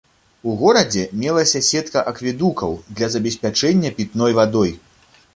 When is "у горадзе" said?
0.51-1.01